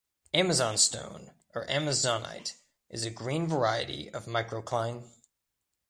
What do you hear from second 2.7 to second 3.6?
is a green